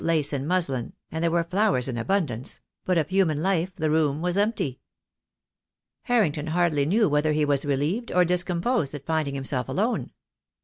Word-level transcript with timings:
lace 0.03 0.33
and 0.33 0.47
muslin, 0.47 0.91
and 1.11 1.23
there 1.23 1.29
were 1.29 1.43
flowers 1.43 1.87
in 1.87 1.95
abundance; 1.95 2.59
but 2.85 2.97
of 2.97 3.09
human 3.09 3.39
life 3.39 3.71
the 3.75 3.91
room 3.91 4.19
was 4.19 4.35
empty. 4.35 4.79
Harrington 6.05 6.47
hardly 6.47 6.87
knew 6.87 7.07
whether 7.07 7.33
he 7.33 7.45
was 7.45 7.65
relieved 7.67 8.11
or 8.11 8.25
discomposed 8.25 8.95
at 8.95 9.05
finding 9.05 9.35
himself 9.35 9.69
alone. 9.69 10.09